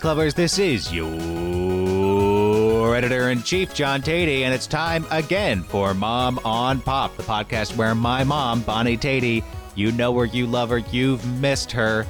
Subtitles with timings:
[0.00, 1.12] Geek lovers, this is your
[2.96, 7.76] editor in chief, John Teti, and it's time again for Mom on Pop, the podcast
[7.76, 9.44] where my mom, Bonnie Teti,
[9.74, 12.06] you know her, you love her, you've missed her,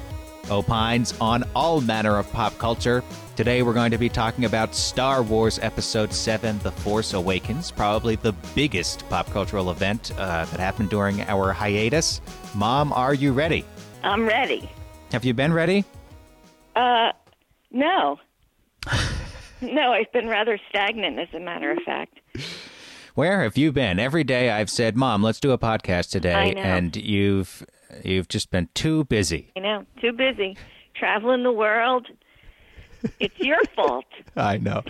[0.49, 3.03] opines on all manner of pop culture.
[3.35, 8.15] Today we're going to be talking about Star Wars Episode 7 The Force Awakens, probably
[8.15, 12.21] the biggest pop cultural event uh, that happened during our hiatus.
[12.55, 13.65] Mom, are you ready?
[14.01, 14.71] I'm ready.
[15.11, 15.83] Have you been ready?
[16.73, 17.11] Uh,
[17.71, 18.19] no.
[19.61, 22.19] no, I've been rather stagnant, as a matter of fact.
[23.15, 23.99] Where have you been?
[23.99, 27.65] Every day I've said, "Mom, let's do a podcast today," and you've
[28.03, 29.51] you've just been too busy.
[29.55, 30.57] You know, too busy
[30.95, 32.07] traveling the world.
[33.19, 34.05] It's your fault.
[34.35, 34.83] I know.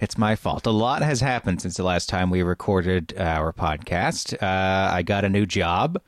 [0.00, 0.66] It's my fault.
[0.66, 4.34] A lot has happened since the last time we recorded our podcast.
[4.40, 6.00] Uh, I got a new job.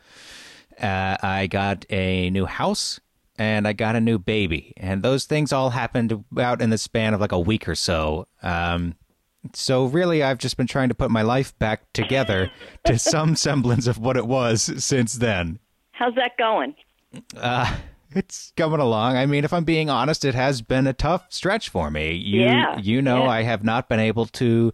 [0.81, 3.01] Uh, I got a new house.
[3.41, 4.75] And I got a new baby.
[4.77, 8.27] And those things all happened about in the span of like a week or so.
[8.43, 8.97] Um,
[9.55, 12.51] so really, I've just been trying to put my life back together
[12.85, 15.59] to some semblance of what it was since then.
[15.93, 16.75] How's that going?
[17.35, 17.77] Uh,
[18.15, 19.17] it's coming along.
[19.17, 22.13] I mean, if I'm being honest, it has been a tough stretch for me.
[22.13, 23.31] You, Yeah, you know, yeah.
[23.31, 24.71] I have not been able to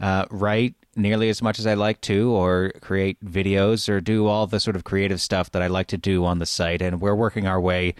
[0.00, 4.46] uh, write nearly as much as I'd like to, or create videos, or do all
[4.46, 6.82] the sort of creative stuff that I like to do on the site.
[6.82, 7.94] And we're working our way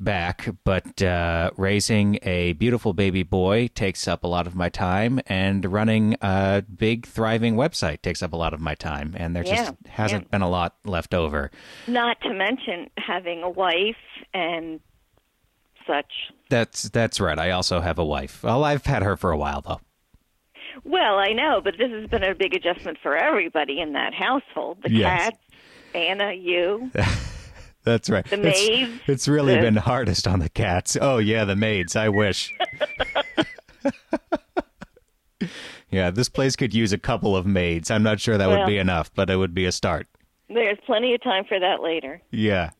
[0.00, 5.20] back, but uh, raising a beautiful baby boy takes up a lot of my time,
[5.26, 9.14] and running a big, thriving website takes up a lot of my time.
[9.16, 10.28] And there Yeah, just hasn't yeah.
[10.30, 11.50] been a lot left over.
[11.88, 13.96] Not to mention having a wife
[14.32, 14.78] and
[15.86, 16.12] such.
[16.50, 17.38] That's that's right.
[17.38, 18.42] I also have a wife.
[18.42, 19.80] Well, I've had her for a while though.
[20.88, 24.78] Well, I know, but this has been a big adjustment for everybody in that household.
[24.82, 25.20] The Yes.
[25.30, 25.38] cats,
[25.94, 26.90] Anna, you.
[27.84, 28.24] That's right.
[28.28, 29.00] The maids.
[29.06, 30.96] It's, really The- been hardest on the cats.
[31.00, 31.94] Oh yeah, the maids.
[31.94, 32.54] I wish.
[35.90, 37.90] yeah, this place could use a couple of maids.
[37.90, 40.06] I'm not sure that would be enough, but it would be a start.
[40.48, 42.20] There's plenty of time for that later.
[42.30, 42.70] Yeah.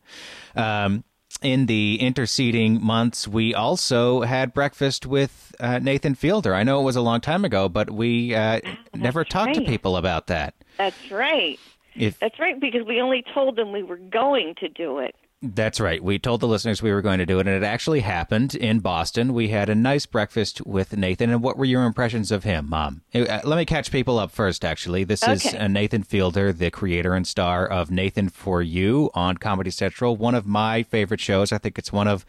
[0.55, 1.03] Um,
[1.41, 6.53] in the interceding months, we also had breakfast with uh, Nathan Fielder.
[6.53, 8.59] I know it was a long time ago, but we uh,
[8.93, 10.53] never talked to people about that.
[10.77, 11.59] That's right.
[11.95, 15.15] If That's right, because we only told them we were going to do it.
[15.41, 16.03] That's right.
[16.03, 18.79] We told the listeners we were going to do it, and it actually happened in
[18.81, 19.33] Boston.
[19.33, 21.29] We had a nice breakfast with Nathan.
[21.29, 23.03] And what were your impressions of him, Mom?
[23.15, 25.05] Uh, let me catch people up first, actually.
[25.05, 25.57] This is Okay.
[25.57, 30.35] uh, Nathan Fielder, the creator and star of Nathan for You on Comedy Central, one
[30.35, 31.53] of my favorite shows.
[31.53, 32.25] I think it's one of.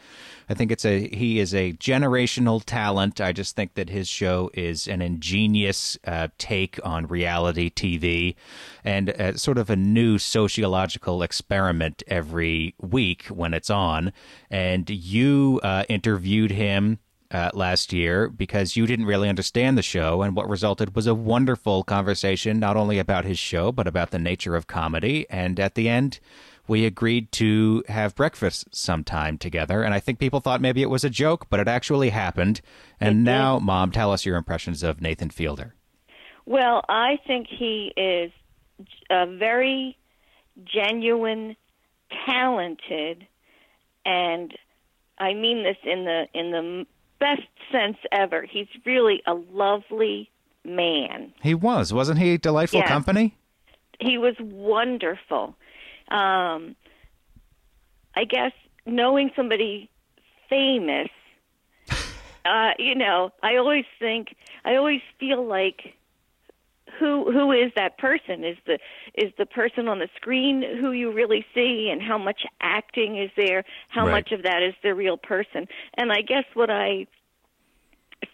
[0.50, 3.20] I think it's a he is a generational talent.
[3.20, 8.34] I just think that his show is an ingenious uh, take on reality TV
[8.82, 14.12] and uh, sort of a new sociological experiment every week when it's on.
[14.50, 16.98] And you uh, interviewed him.
[17.32, 21.14] Uh, last year, because you didn't really understand the show, and what resulted was a
[21.14, 25.26] wonderful conversation, not only about his show, but about the nature of comedy.
[25.30, 26.18] And at the end,
[26.70, 29.82] we agreed to have breakfast sometime together.
[29.82, 32.60] And I think people thought maybe it was a joke, but it actually happened.
[33.00, 35.74] And now, Mom, tell us your impressions of Nathan Fielder.
[36.46, 38.30] Well, I think he is
[39.10, 39.98] a very
[40.64, 41.56] genuine,
[42.24, 43.26] talented,
[44.06, 44.56] and
[45.18, 46.86] I mean this in the in the
[47.18, 47.42] best
[47.72, 48.46] sense ever.
[48.48, 50.30] He's really a lovely
[50.64, 51.32] man.
[51.42, 52.38] He was, wasn't he?
[52.38, 52.86] Delightful Yeah.
[52.88, 53.34] company?
[53.98, 55.56] He was wonderful.
[56.10, 56.76] Um,
[58.16, 58.52] I guess
[58.86, 59.90] knowing somebody
[60.48, 61.08] famous,
[62.44, 64.34] uh, you know, I always think,
[64.64, 65.94] I always feel like
[66.98, 68.44] who who is that person?
[68.44, 68.78] Is the
[69.14, 73.30] is the person on the screen who you really see, and how much acting is
[73.36, 73.64] there?
[73.88, 74.12] How Right.
[74.12, 75.68] much of that is the real person?
[75.96, 77.06] And I guess what I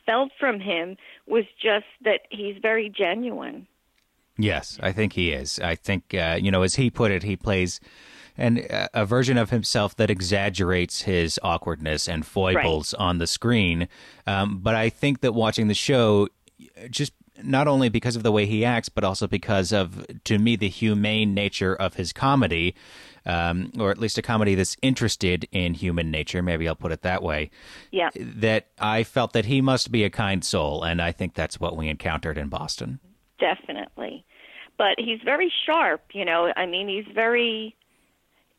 [0.04, 3.66] felt from him was just that he's very genuine.
[4.38, 5.59] Yes, I think he is.
[5.60, 7.80] I think, uh, you know, as he put it, he plays
[8.36, 13.88] an, uh, a version of himself that exaggerates his awkwardness and foibles on the screen.
[14.27, 16.28] Um, but I think that watching the show,
[16.91, 17.12] just
[17.42, 20.68] not only because of the way he acts, but also because of, to me, the
[20.68, 22.74] humane nature of his comedy,
[23.24, 26.42] um, or at least a comedy that's interested in human nature.
[26.42, 27.50] Maybe I'll put it that way.
[27.91, 28.10] Yeah.
[28.15, 31.77] That I felt that he must be a kind soul, and I think that's what
[31.77, 33.00] we encountered in Boston.
[33.38, 34.24] Definitely
[34.78, 37.74] but he's very sharp you know i mean he's very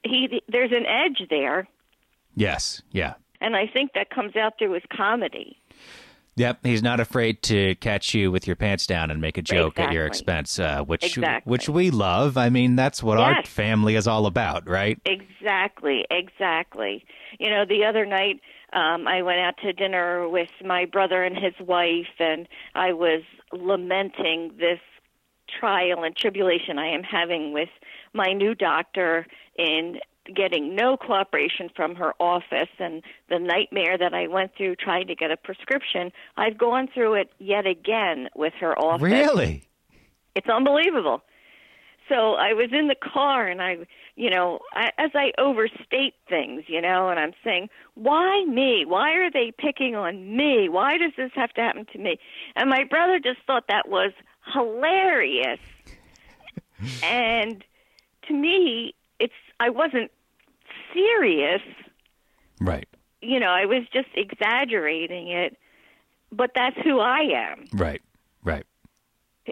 [0.03, 1.67] he there's an edge there
[2.35, 3.15] Yes, yeah.
[3.41, 5.57] and i think that comes out through his comedy
[6.37, 9.79] Yep, he's not afraid to catch you with your pants down and make a joke
[9.79, 11.49] at your expense, uh, which Exactly.
[11.49, 12.37] which we love.
[12.37, 14.99] I mean, that's what our family is all about, right?
[15.05, 17.03] exactly exactly
[17.39, 18.39] you know the other night
[18.73, 23.23] um, I went out to dinner with my brother and his wife, and I was
[23.51, 24.79] lamenting this
[25.59, 27.69] trial and tribulation I am having with
[28.13, 29.25] my new doctor
[29.57, 29.99] in
[30.35, 35.15] getting no cooperation from her office and the nightmare that I went through trying to
[35.15, 36.11] get a prescription.
[36.35, 39.03] I've gone through it yet again with her office.
[39.03, 39.63] Really?
[40.35, 41.21] It's unbelievable.
[42.09, 43.77] So I was in the car and I,
[44.17, 48.83] you know, I, as I overstate things, you know, and I'm saying, why me?
[48.83, 50.67] Why are they picking on me?
[50.67, 52.19] Why does this have to happen to me?
[52.55, 54.11] And my brother just thought that was
[54.51, 55.59] hilarious.
[57.03, 57.63] and
[58.27, 60.09] to me, it's I wasn't
[60.95, 61.61] serious.
[62.59, 62.89] Right.
[63.21, 65.57] You know, I was just exaggerating it,
[66.31, 67.65] but that's who I am.
[67.71, 68.01] Right.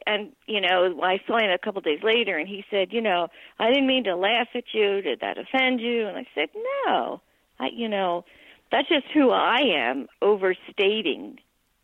[0.06, 3.28] And you know, I saw him a couple days later, and he said, "You know,
[3.60, 5.02] I didn't mean to laugh at you.
[5.02, 6.50] Did that offend you?" And I said,
[6.86, 7.22] "No,
[7.60, 8.26] I, you know,
[8.72, 11.40] that's just who I am, overstating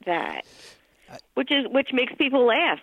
[0.05, 0.45] that,
[1.35, 2.79] which is which makes people laugh."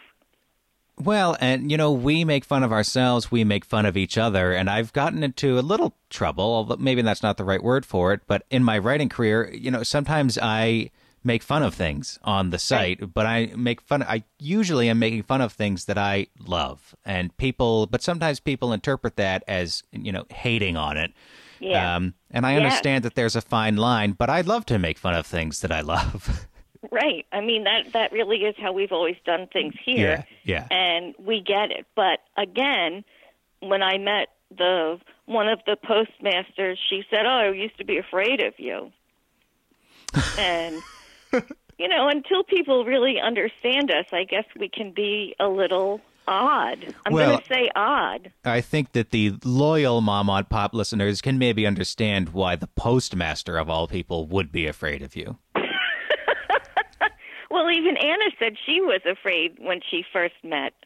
[1.01, 4.53] Well, and you know, we make fun of ourselves, we make fun of each other,
[4.53, 8.13] and I've gotten into a little trouble, although maybe that's not the right word for
[8.13, 10.91] it, but in my writing career, you know, sometimes I
[11.25, 13.15] make fun of things on the site, right.
[13.15, 16.95] but I make fun I usually am making fun of things that I love.
[17.05, 21.13] And people but sometimes people interpret that as, you know, hating on it.
[21.61, 21.97] Yeah.
[21.97, 25.15] Um, and I understand that there's a fine line, but I'd love to make fun
[25.15, 26.47] of things that I love.
[26.93, 27.27] Right.
[27.33, 30.25] I mean that that really is how we've always done things here.
[30.45, 30.67] Yeah.
[30.71, 30.77] yeah.
[30.77, 31.87] And we get it.
[31.97, 33.05] But again,
[33.61, 37.99] when I met the one of the postmasters, she said, "Oh, I used to be
[37.99, 38.93] afraid of you."
[40.39, 40.81] and
[41.79, 46.95] you know, until people really understand us, I guess we can be a little odd.
[47.07, 48.33] I'm well, going to say odd.
[48.45, 53.57] I think that the loyal Mom on Pop listeners can maybe understand why the postmaster
[53.57, 55.39] of all people would be afraid of you.
[57.51, 60.73] Well, even Anna said she was afraid when she first met.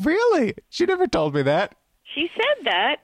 [0.00, 0.54] Really?
[0.68, 1.74] She never told me that.
[2.14, 2.98] She said that.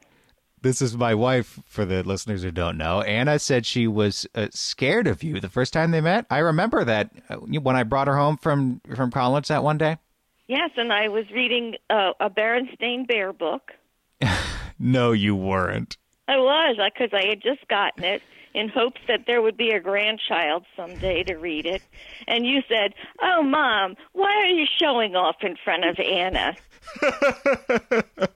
[0.64, 3.02] This is my wife, for the listeners who don't know.
[3.02, 6.24] Anna said she was uh, scared of you the first time they met.
[6.30, 9.98] I remember that uh, when I brought her home from from college that one day.
[10.48, 13.72] Yes, and I was reading uh, a Berenstain Bear book.
[14.78, 15.98] no, you weren't.
[16.28, 18.22] I was because I had just gotten it,
[18.54, 21.82] in hopes that there would be a grandchild someday to read it.
[22.26, 26.56] And you said, Oh, Mom, why are you showing off in front of Anna?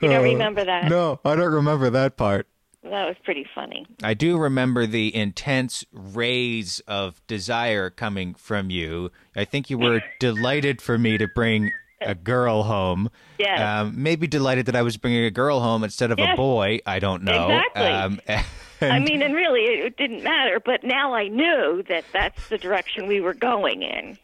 [0.00, 0.88] you don't uh, remember that?
[0.88, 2.46] No, I don't remember that part.
[2.82, 3.84] That was pretty funny.
[4.02, 9.10] I do remember the intense rays of desire coming from you.
[9.34, 13.10] I think you were delighted for me to bring a girl home.
[13.38, 13.80] Yeah.
[13.80, 16.34] Um, maybe delighted that I was bringing a girl home instead of yes.
[16.34, 16.78] a boy.
[16.86, 17.46] I don't know.
[17.48, 17.82] Exactly.
[17.82, 18.20] Um,
[18.80, 18.92] and...
[18.92, 20.60] I mean, and really, it didn't matter.
[20.60, 24.18] But now I knew that that's the direction we were going in.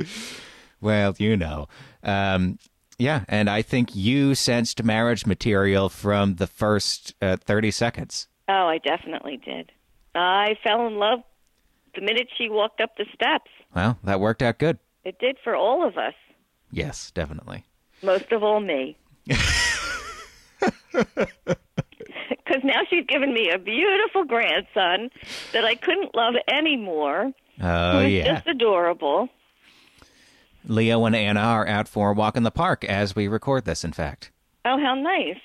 [0.80, 1.68] well, you know.
[2.02, 2.58] Um,
[2.98, 8.28] yeah, and I think you sensed marriage material from the first uh, 30 seconds.
[8.48, 9.72] Oh, I definitely did.
[10.14, 11.20] I fell in love
[11.94, 13.50] the minute she walked up the steps.
[13.74, 14.78] Well, that worked out good.
[15.04, 16.14] It did for all of us.
[16.70, 17.64] Yes, definitely.
[18.02, 18.96] Most of all, me.
[22.46, 25.10] Because now she's given me a beautiful grandson
[25.52, 27.32] that I couldn't love anymore.
[27.60, 28.34] Oh, yeah.
[28.34, 29.28] Just adorable.
[30.66, 33.84] Leo and Anna are out for a walk in the park as we record this,
[33.84, 34.32] in fact.
[34.64, 35.38] Oh, how nice.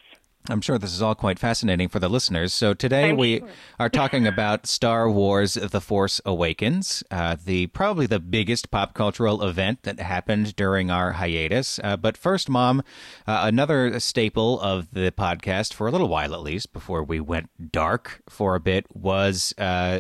[0.50, 2.52] I'm sure this is all quite fascinating for the listeners.
[2.52, 3.50] So today I'm we sure.
[3.80, 9.44] are talking about Star Wars: The Force Awakens, uh, the probably the biggest pop cultural
[9.44, 11.80] event that happened during our hiatus.
[11.84, 12.80] Uh, but first, Mom,
[13.28, 17.72] uh, another staple of the podcast for a little while at least, before we went
[17.72, 20.00] dark for a bit, was uh,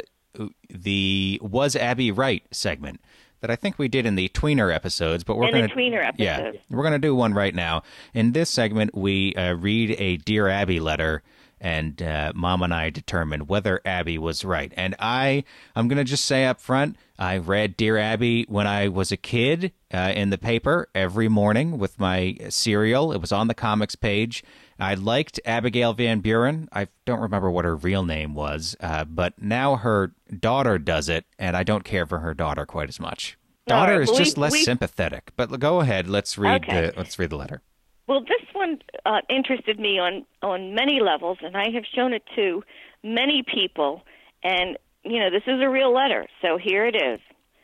[0.69, 2.99] the "Was Abby Right" segment
[3.41, 6.19] that I think we did in the tweener episodes, but we're going to tweener episodes.
[6.19, 7.83] Yeah, we're going to do one right now.
[8.13, 11.23] In this segment, we uh, read a Dear Abby letter,
[11.59, 14.71] and uh, Mom and I determine whether Abby was right.
[14.77, 15.43] And I,
[15.75, 19.17] I'm going to just say up front, I read Dear Abby when I was a
[19.17, 23.11] kid uh, in the paper every morning with my cereal.
[23.11, 24.43] It was on the comics page.
[24.81, 26.67] I liked Abigail Van Buren.
[26.73, 31.25] I don't remember what her real name was, uh, but now her daughter does it,
[31.37, 33.37] and I don't care for her daughter quite as much.
[33.67, 35.31] Daughter right, is just we, less we, sympathetic.
[35.35, 36.07] But go ahead.
[36.07, 36.87] Let's read okay.
[36.87, 37.61] the let's read the letter.
[38.07, 42.23] Well, this one uh, interested me on on many levels, and I have shown it
[42.35, 42.63] to
[43.03, 44.01] many people.
[44.43, 47.19] And you know, this is a real letter, so here it is.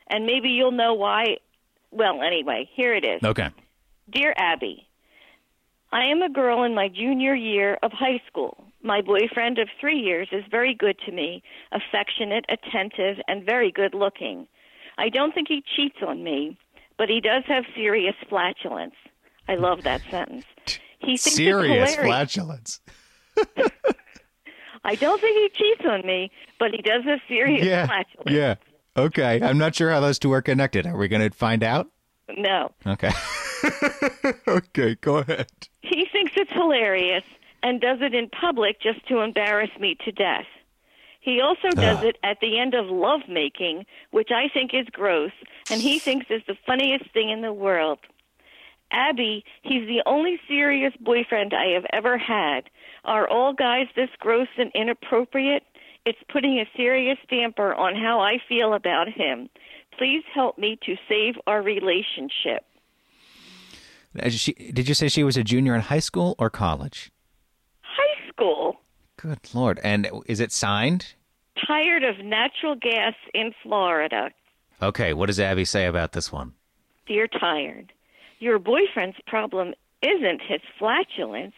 [0.08, 1.38] And maybe you'll know why.
[1.90, 3.24] Well, anyway, here it is.
[3.24, 3.50] Okay.
[4.10, 4.87] Dear Abby,
[5.92, 8.64] I am a girl in my junior year of high school.
[8.84, 11.42] My boyfriend of three years is very good to me,
[11.72, 14.48] affectionate, attentive, and very good looking.
[14.98, 16.58] I don't think he cheats on me,
[16.98, 18.96] but he does have serious flatulence.
[19.48, 20.46] I love that sentence.
[21.00, 22.82] He thinks Serious flatulence.
[24.84, 27.86] I don't think he cheats on me, but he does have serious Yeah.
[27.88, 28.32] flatulence.
[28.32, 28.56] Yeah.
[28.96, 29.42] Okay.
[29.42, 30.86] I'm not sure how those two are connected.
[30.88, 31.90] Are we going to find out?
[32.36, 32.72] No.
[32.86, 33.12] Okay.
[34.48, 34.96] okay.
[34.96, 35.48] Go ahead.
[35.82, 37.24] He thinks it's hilarious
[37.64, 40.46] and does it in public just to embarrass me to death.
[41.20, 41.82] He also ah.
[41.82, 42.06] does Ugh.
[42.06, 45.32] it at the end of lovemaking, which I think is gross,
[45.70, 48.00] and he thinks is the funniest thing in the world.
[48.92, 52.70] Abby, he's the only serious boyfriend I have ever had.
[53.04, 55.64] Are all guys this gross and inappropriate?
[56.06, 59.50] It's putting a serious damper on how I feel about him.
[59.98, 62.64] Please help me to save our relationship.
[64.22, 67.12] Uh, She, did you say she was a junior in high school or college?
[67.82, 68.78] High school.
[69.18, 69.80] Good Lord.
[69.84, 71.14] And is it signed?
[71.66, 74.30] tired of natural gas in Florida.
[74.82, 75.14] Okay.
[75.14, 76.54] What does Abby say about this one?
[77.08, 77.92] Dear tired.
[78.40, 81.56] Your boyfriend's problem isn't his flatulence,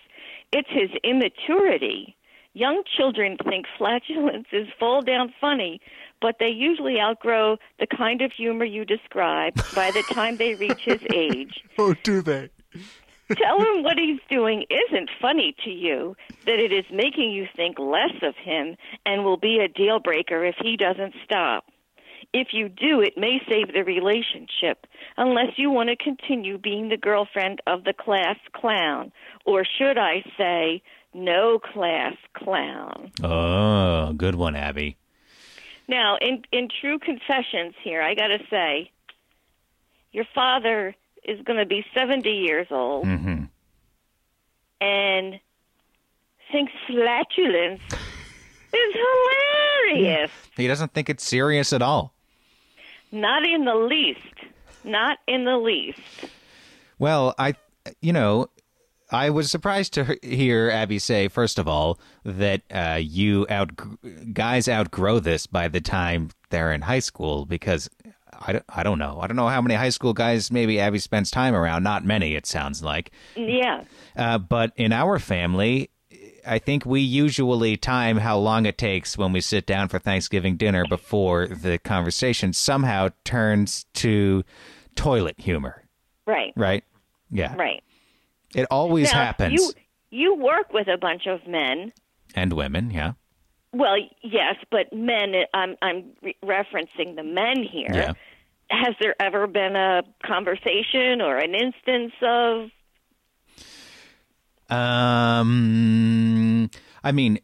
[0.53, 2.15] it's his immaturity.
[2.53, 5.81] Young children think flatulence is fall down funny,
[6.21, 10.81] but they usually outgrow the kind of humor you describe by the time they reach
[10.81, 11.63] his age.
[11.77, 12.49] Oh, do they?
[13.35, 17.77] Tell him what he's doing isn't funny to you, that it is making you think
[17.77, 21.65] less of him and will be a deal breaker if he doesn't stop.
[22.33, 24.85] If you do, it may save the relationship,
[25.17, 29.11] unless you want to continue being the girlfriend of the class clown.
[29.45, 30.83] Or should I say,
[31.13, 33.11] no class clown.
[33.23, 34.97] Oh, good one, Abby.
[35.89, 38.91] Now, in, in true confessions here, I got to say,
[40.11, 43.43] your father is going to be 70 years old hmm
[44.81, 45.39] and
[46.53, 50.31] thinks flatulence is hilarious.
[50.55, 52.13] He doesn't think it's serious at all.
[53.11, 54.19] Not in the least.
[54.85, 55.99] Not in the least.
[56.97, 57.55] Well, I,
[58.01, 58.47] you know,
[59.11, 63.71] I was surprised to hear Abby say, first of all, that uh, you out
[64.33, 67.89] guys outgrow this by the time they're in high school because
[68.41, 69.19] I don't, I don't know.
[69.19, 71.83] I don't know how many high school guys maybe Abby spends time around.
[71.83, 73.11] Not many, it sounds like.
[73.35, 73.83] Yeah.
[74.15, 75.89] Uh, but in our family,
[76.45, 80.55] I think we usually time how long it takes when we sit down for Thanksgiving
[80.55, 84.43] dinner before the conversation somehow turns to
[84.95, 85.83] toilet humor,
[86.25, 86.53] Right.
[86.55, 86.83] right?
[87.31, 87.55] Yeah.
[87.55, 87.83] Right.
[88.55, 89.53] It always now, happens.
[89.53, 89.71] You
[90.11, 91.91] you work with a bunch of men.
[92.35, 93.13] And women, yeah.
[93.73, 95.33] Well, yes, but men.
[95.53, 97.87] I'm I'm re- referencing the men here.
[97.93, 98.13] Yeah.
[98.71, 102.69] Has there ever been a conversation or an instance of
[104.69, 106.69] Um,
[107.03, 107.39] I mean,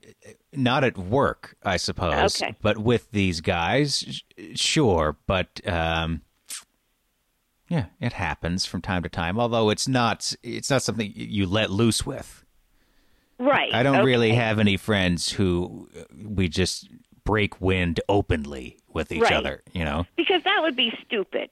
[0.54, 2.56] not at work, I suppose, Okay.
[2.62, 4.22] but with these guys,
[4.54, 5.18] sure.
[5.26, 6.22] But um,
[7.68, 9.40] yeah, it happens from time to time.
[9.40, 12.44] Although it's not, it's not something you let loose with.
[13.40, 13.74] right?
[13.74, 16.90] I don't really have any friends who uh, we just
[17.24, 19.34] break wind openly with each Right.
[19.34, 19.62] other.
[19.74, 20.06] You know.
[20.16, 21.50] because that would be stupid.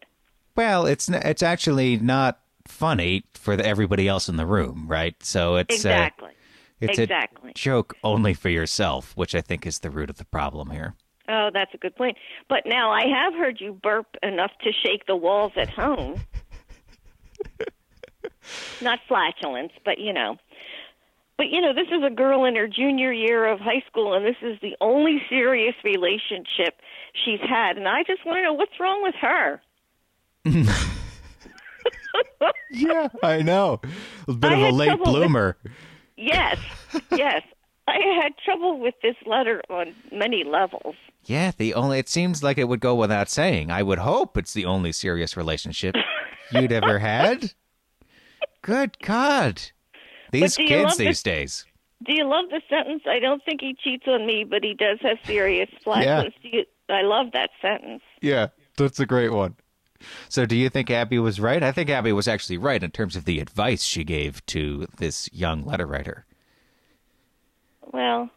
[0.56, 5.16] Well, it's it's actually not funny for the, everybody else in the room, right?
[5.24, 6.30] So it's Exactly.
[6.80, 7.52] It's Exactly.
[7.52, 10.96] a joke only for yourself, which I think is the root of the problem here.
[11.30, 12.18] Oh, that's a good point.
[12.50, 16.22] But now I have heard you burp enough to shake the walls at home.
[18.82, 20.38] Not flatulence, but you know.
[21.38, 24.26] But you know, this is a girl in her junior year of high school, and
[24.26, 26.76] this is the only serious relationship
[27.26, 27.78] she's had.
[27.78, 29.62] And I just want to know what's wrong with her.
[32.72, 33.82] Yeah, I know.
[34.28, 35.58] A bit I of a late trouble with- bloomer.
[36.18, 36.58] Yes,
[37.12, 37.42] yes.
[37.88, 40.96] I had trouble with this letter on many levels.
[41.26, 43.72] Yeah, the only it seems like it would go without saying.
[43.72, 45.96] I would hope it's the only serious relationship
[46.52, 47.54] you'd ever had.
[48.62, 49.62] Good God.
[50.32, 51.66] These kids love the- these days.
[52.06, 53.04] Do you love the sentence?
[53.08, 56.36] I don't think he cheats on me, but he does have serious flatulence.
[56.42, 58.02] Do you, I love that sentence.
[58.22, 58.48] Yeah,
[58.78, 59.56] that's a great one.
[60.28, 61.64] So, do you think Abby was right?
[61.64, 65.30] I think Abby was actually right in terms of the advice she gave to this
[65.32, 66.26] young letter writer.
[67.92, 68.30] Well,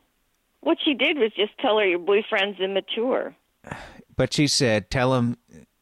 [0.60, 3.34] what she did was just tell her your boyfriend's immature.
[4.16, 5.36] But she said, "Tell him,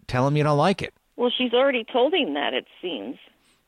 [0.07, 3.17] tell him you don't like it." Well, she's already told him that, it seems.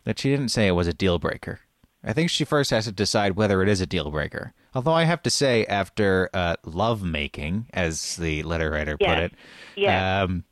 [0.05, 1.61] That she didn't say it was a deal breaker.
[2.03, 4.53] I think she first has to decide whether it is a deal breaker.
[4.75, 9.21] Although I have to say, after uh, love making, as the letter writer put Yes.
[9.23, 9.33] it,
[9.77, 10.25] Yes.
[10.25, 10.45] um,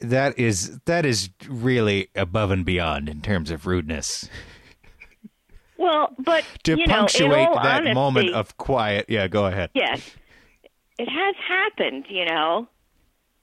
[0.00, 4.28] that is that is really above and beyond in terms of rudeness.
[5.78, 9.06] Well, but to you know, punctuate that honesty, moment of quiet.
[9.08, 9.70] Yeah, go ahead.
[9.74, 10.10] yes,
[10.98, 12.06] it has happened.
[12.10, 12.68] You know.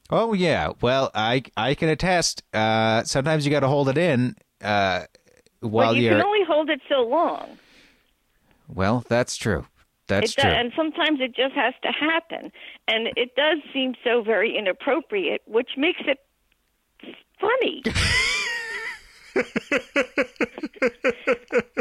[0.10, 0.74] Oh yeah.
[0.82, 2.44] Well, I I can attest.
[2.54, 5.06] Uh, sometimes you got to hold it in uh,
[5.62, 6.18] while but you you're.
[6.18, 7.58] can only hold it so long.
[8.68, 9.66] Well, that's true.
[10.08, 10.52] That's it does, true.
[10.52, 12.52] and sometimes it just has to happen,
[12.88, 16.20] and it does seem so very inappropriate, which makes it
[17.40, 17.82] funny.
[19.36, 19.44] Uh,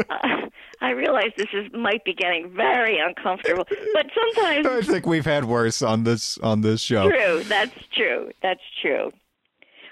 [0.81, 5.45] I realize this is might be getting very uncomfortable, but sometimes I think we've had
[5.45, 7.09] worse on this on this show.
[7.09, 7.43] true.
[7.45, 8.31] That's true.
[8.41, 9.11] That's true.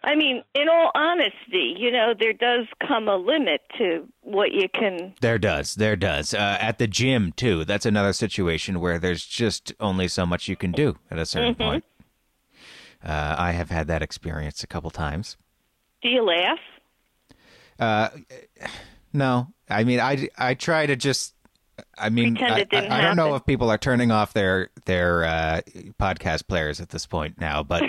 [0.05, 4.67] I mean, in all honesty, you know, there does come a limit to what you
[4.67, 5.13] can.
[5.21, 5.75] There does.
[5.75, 6.33] There does.
[6.33, 7.63] Uh, at the gym too.
[7.63, 11.53] That's another situation where there's just only so much you can do at a certain
[11.55, 11.63] Mm-hmm.
[11.63, 11.85] point.
[13.03, 15.37] Uh, I have had that experience a couple times.
[16.01, 16.59] Do you laugh?
[17.79, 21.33] No, I mean, I, I try to just.
[21.97, 25.61] I mean, I, I, I don't know if people are turning off their their uh,
[25.99, 27.83] podcast players at this point now, but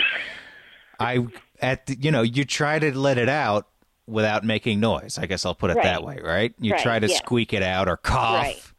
[1.00, 1.26] I
[1.60, 3.68] at the, you know you try to let it out
[4.06, 5.18] without making noise.
[5.18, 6.54] I guess I'll put it that way, right?
[6.58, 7.16] You Right, try to yeah.
[7.16, 8.74] squeak it out or cough.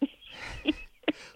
[0.00, 0.06] Huh.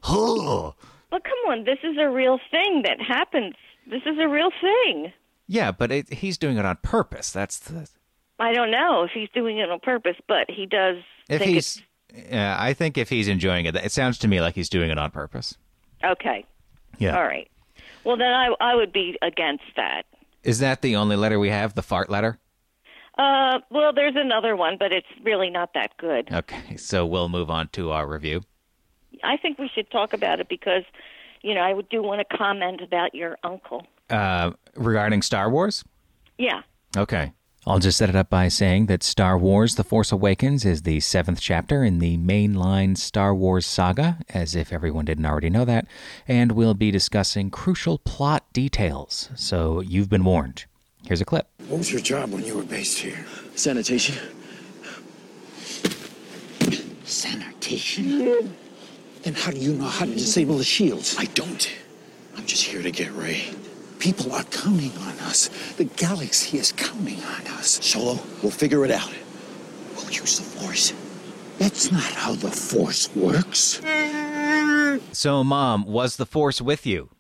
[1.11, 1.64] Well, come on.
[1.64, 3.54] This is a real thing that happens.
[3.88, 5.12] This is a real thing.
[5.47, 7.30] yeah, but it, he's doing it on purpose.
[7.32, 7.88] That's the
[8.38, 10.97] I don't know if he's doing it on purpose, but he does
[11.28, 11.83] if think he's.
[12.14, 14.99] Yeah, I think if he's enjoying it, it sounds to me like he's doing it
[14.99, 15.57] on purpose.
[16.04, 16.45] okay.
[16.99, 17.16] Yeah.
[17.16, 17.49] All right.
[18.04, 20.02] Well, then I I would be against that.
[20.42, 21.75] Is that the only letter we have?
[21.75, 22.38] The fart letter?
[23.18, 26.33] Uh, well, there's another one, but it's really not that good.
[26.33, 28.42] Okay, so we'll move on to our review.
[29.25, 30.85] I think we should talk about it because,
[31.42, 33.87] you know, I would do want to comment about your uncle.
[34.09, 35.85] Uh, regarding Star Wars?
[36.38, 36.62] Yeah.
[36.97, 37.33] Okay.
[37.68, 41.00] I'll just set it up by saying that Star Wars The Force Awakens is the
[41.00, 45.86] seventh chapter in the mainline Star Wars saga, as if everyone didn't already know that,
[46.26, 50.64] and we'll be discussing crucial plot details, so you've been warned.
[51.04, 51.47] Here's a clip.
[51.69, 53.26] What was your job when you were based here?
[53.54, 54.16] Sanitation.
[57.04, 58.56] Sanitation?
[59.25, 61.16] Then how do you know how to disable the shields?
[61.19, 61.71] I don't.
[62.34, 63.50] I'm just here to get Rey.
[63.99, 65.49] People are counting on us.
[65.76, 67.84] The galaxy is counting on us.
[67.84, 69.13] Solo, we'll figure it out.
[69.97, 70.93] We'll use the Force.
[71.58, 73.80] That's not how the Force works.
[75.13, 77.11] So, Mom, was The Force with you?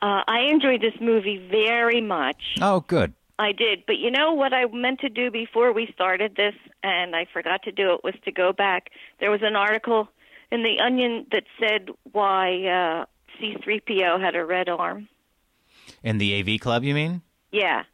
[0.00, 2.40] Uh, I enjoyed this movie very much.
[2.62, 3.12] Oh, good.
[3.38, 7.14] I did, but you know what I meant to do before we started this, and
[7.14, 8.88] I forgot to do it, was to go back.
[9.20, 10.08] There was an article
[10.50, 13.04] in the Onion that said why uh,
[13.38, 15.08] C-3PO had a red arm.
[16.02, 17.22] In the AV Club, you mean?
[17.50, 17.84] Yeah.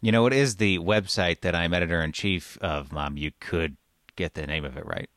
[0.00, 3.16] You know, it is the website that I'm editor in chief of, Mom.
[3.16, 3.76] You could
[4.16, 5.10] get the name of it right.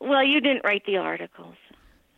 [0.00, 1.56] Well, you didn't write the articles.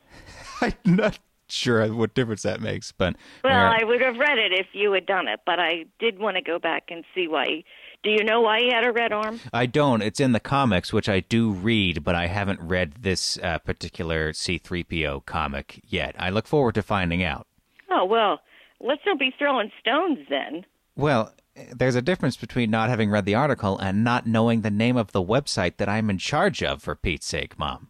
[0.61, 4.66] I'm not sure what difference that makes, but Well, I would have read it if
[4.72, 7.64] you had done it, but I did want to go back and see why.
[8.03, 9.40] Do you know why he had a red arm?
[9.53, 10.03] I don't.
[10.03, 14.33] It's in the comics, which I do read, but I haven't read this uh, particular
[14.33, 16.14] C3PO comic yet.
[16.18, 17.46] I look forward to finding out.
[17.90, 18.40] Oh, well,
[18.81, 20.64] let's not be throwing stones then.
[20.97, 21.33] Well,
[21.75, 25.12] there's a difference between not having read the article and not knowing the name of
[25.12, 27.88] the website that I'm in charge of, for Pete's sake, Mom.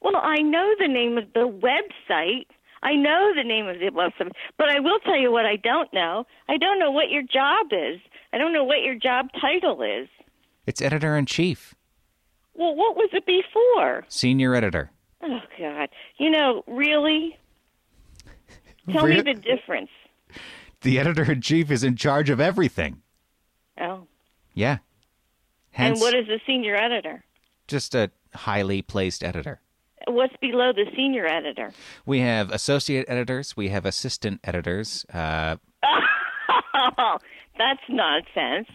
[0.00, 2.46] Well, I know the name of the website.
[2.82, 5.92] I know the name of the website, but I will tell you what I don't
[5.92, 6.26] know.
[6.48, 8.00] I don't know what your job is.
[8.32, 10.08] I don't know what your job title is.
[10.66, 11.74] It's editor in chief,
[12.54, 14.04] Well, what was it before?
[14.08, 14.90] senior editor.
[15.22, 15.88] Oh God!
[16.18, 17.38] You know, really?
[18.90, 19.22] Tell Really?
[19.22, 19.90] me the difference.
[20.82, 23.02] The editor in chief is in charge of everything.
[23.80, 24.06] Oh,
[24.54, 24.78] Yeah.
[25.70, 27.24] Hence, and what is the senior editor?
[27.66, 29.60] just a highly placed editor.
[30.06, 31.72] What's below the senior editor?
[32.04, 35.06] We have associate editors, we have assistant editors.
[35.12, 37.18] Uh, Oh,
[37.58, 38.68] that's nonsense.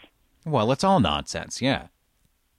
[0.45, 1.87] well, it's all nonsense, yeah.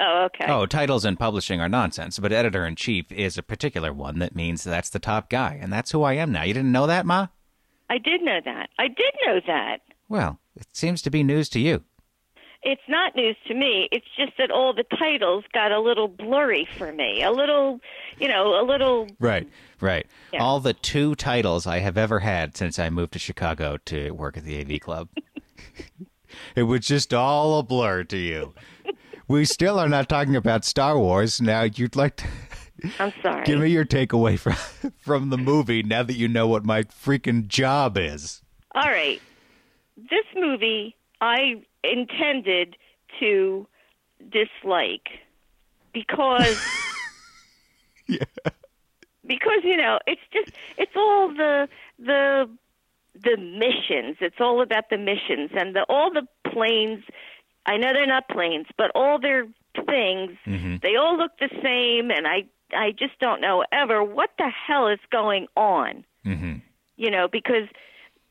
[0.01, 0.47] Oh, okay.
[0.53, 4.37] Oh, titles and publishing are nonsense, but editor in chief is a particular one that
[4.37, 6.45] means that's the top guy, and that's who I am now.
[6.45, 7.29] You didn't know that, Ma?
[7.91, 8.71] I did know that.
[8.79, 9.79] I did know that.
[10.09, 11.85] Well, it seems to be news to you.
[12.63, 13.89] It's not news to me.
[13.93, 17.23] It's just that all the titles got a little blurry for me.
[17.23, 17.81] A little,
[18.19, 19.07] you know, a little.
[19.21, 19.49] Right,
[19.81, 20.07] right.
[20.33, 20.43] Yeah.
[20.43, 24.37] All the two titles I have ever had since I moved to Chicago to work
[24.37, 25.09] at the AV Club.
[26.57, 28.55] it was just all a blur to you.
[29.29, 31.41] We still are not talking about Star Wars.
[31.41, 32.27] Now, you'd like to
[32.99, 33.45] I'm sorry.
[33.45, 37.49] give me your takeaway from, from the movie now that you know what my freaking
[37.49, 38.43] job is.
[38.75, 39.21] All right.
[39.97, 42.77] This movie I intended
[43.21, 43.67] to
[44.31, 45.09] dislike
[45.93, 46.61] because
[48.07, 48.25] yeah.
[49.27, 52.49] because you know it's just it's all the the
[53.15, 54.17] the missions.
[54.21, 57.03] It's all about the missions and the all the planes.
[57.67, 59.47] I know they're not planes, but all their
[59.87, 60.77] things mm-hmm.
[60.83, 62.45] they all look the same, and I
[62.77, 66.05] I just don't know ever what the hell is going on.
[66.25, 66.57] hmm
[66.97, 67.69] You know, because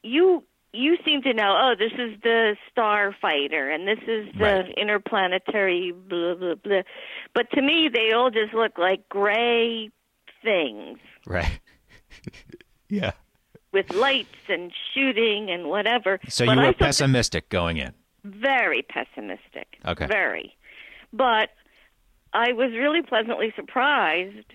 [0.03, 1.55] you you seem to know.
[1.59, 4.73] Oh, this is the starfighter, and this is the Right.
[4.77, 6.81] interplanetary blah blah blah.
[7.33, 9.89] But to me, they all just look like gray
[10.43, 11.59] things Right.
[12.89, 13.11] yeah.
[13.71, 16.19] with lights and shooting and whatever.
[16.27, 17.93] So But you were pessimistic going in.
[18.23, 19.77] very pessimistic.
[19.85, 20.05] Okay.
[20.07, 20.55] Very.
[21.13, 21.49] But
[22.37, 24.49] I was really pleasantly surprised,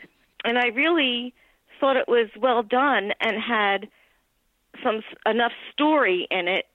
[0.44, 1.34] and I really
[1.80, 3.88] thought it was well done and had
[4.84, 6.66] some enough story in it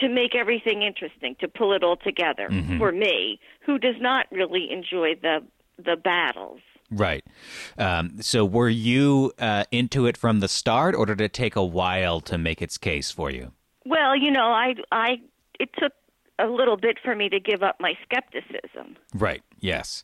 [0.00, 2.78] to make everything interesting, to pull it all together Mm-hmm.
[2.78, 5.36] for me, who does not really enjoy the
[5.88, 6.60] the battles.
[6.90, 7.24] Right.
[7.78, 11.64] Um, so were you uh, into it from the start, or did it take a
[11.64, 13.52] while to make its case for you?
[13.84, 15.20] Well, you know, I I
[15.58, 15.92] it took
[16.40, 18.96] a little bit for me to give up my skepticism.
[19.14, 19.42] Right.
[19.58, 20.02] Yes.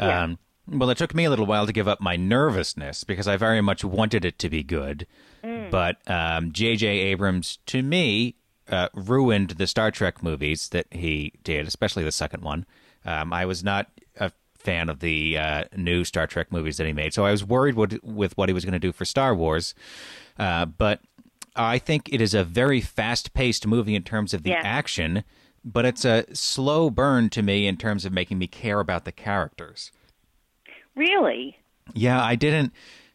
[0.00, 0.22] Yeah.
[0.22, 3.36] Um, well, it took me a little while to give up my nervousness because I
[3.36, 5.06] very much wanted it to be good.
[5.70, 6.86] But um, J.J.
[6.86, 8.36] Abrams, to me,
[8.70, 12.64] uh, ruined the Star Trek movies that he did, especially the second one.
[13.04, 16.94] Um, I was not a fan of the uh, new Star Trek movies that he
[16.94, 19.34] made, so I was worried what, with what he was going to do for Star
[19.34, 19.74] Wars.
[20.38, 21.00] Uh, but
[21.54, 24.62] I think it is a very fast-paced movie in terms of the Yeah.
[24.64, 25.24] action,
[25.64, 29.12] but it's a slow burn to me in terms of making me care about the
[29.12, 29.90] characters.
[30.94, 31.58] Really?
[31.92, 32.72] Yeah, I didn't.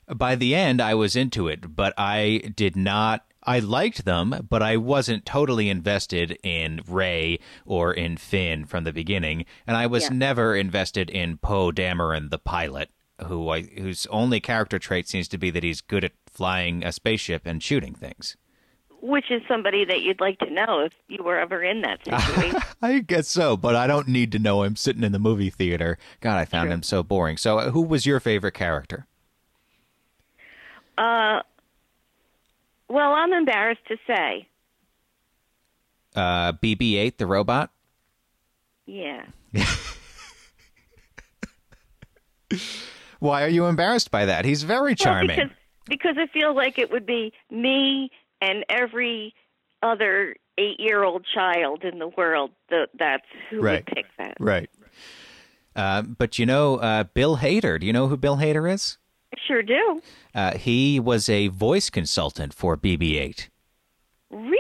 [0.08, 3.26] By the end, I was into it, but I did not.
[3.44, 8.92] I liked them, but I wasn't totally invested in Rey or in Finn from the
[8.92, 10.10] beginning, and I was Yeah.
[10.14, 12.90] never invested in Poe Dameron, the pilot,
[13.26, 16.92] who I, whose only character trait seems to be that he's good at flying a
[16.92, 18.36] spaceship and shooting things.
[19.02, 22.60] Which is somebody that you'd like to know if you were ever in that situation.
[22.82, 25.98] I guess so, but I don't need to know him sitting in the movie theater.
[26.20, 26.74] God, I found True.
[26.74, 27.38] him so boring.
[27.38, 29.06] So, uh, who was your favorite character?
[30.98, 31.42] uh,
[32.90, 34.48] well, I'm embarrassed to say.
[36.16, 37.72] Uh, BB-8, the robot.
[38.86, 39.24] Yeah.
[43.20, 44.46] Why are you embarrassed by that?
[44.46, 45.38] He's very Well, charming.
[45.38, 45.52] because
[45.86, 49.34] because I feel like it would be me and every
[49.82, 53.86] other eight-year-old child in the world that that's who Right.
[53.88, 54.36] would pick that.
[54.40, 54.70] Right.
[55.76, 57.80] Uh, but you know, uh, Bill Hader.
[57.80, 58.98] Do you know who Bill Hader is?
[59.34, 60.02] I sure do.
[60.36, 63.48] Uh, he was a voice consultant for BB-8.
[64.32, 64.58] Really?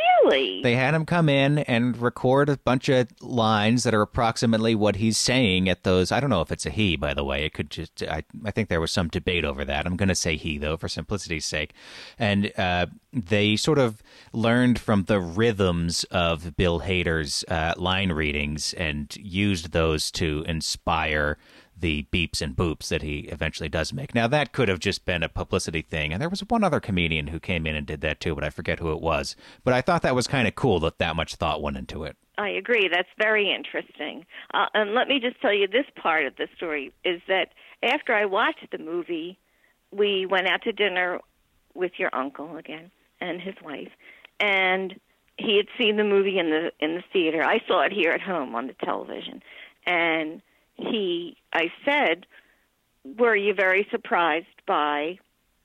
[0.62, 4.98] They had him come in and record a bunch of lines that are approximately what
[4.98, 6.12] he's saying at those.
[6.12, 7.46] I don't know if it's a he, by the way.
[7.46, 8.04] It could just.
[8.04, 9.86] I, I think there was some debate over that.
[9.86, 11.74] I'm going to say he though, for simplicity's sake.
[12.18, 14.02] And uh, they sort of
[14.34, 21.38] learned from the rhythms of Bill Hader's uh, line readings and used those to inspire
[21.80, 24.14] the beeps and boops that he eventually does make.
[24.14, 27.28] Now that could have just been a publicity thing, and there was one other comedian
[27.28, 29.36] who came in and did that too, but I forget who it was.
[29.64, 32.18] But I thought that was kind of cool that that much thought went into it.
[32.38, 32.90] I agree.
[32.92, 34.26] That's very interesting.
[34.54, 37.50] Uh, and let me just tell you this part of the story is that
[37.84, 39.38] after I watched the movie,
[39.92, 41.20] we went out to dinner
[41.74, 43.92] with your uncle again and his wife,
[44.40, 45.00] and
[45.38, 47.44] he had seen the movie in the in the theater.
[47.44, 49.42] I saw it here at home on the television,
[49.86, 50.42] and
[50.82, 52.26] he, I said,
[53.04, 55.20] "Were you very surprised by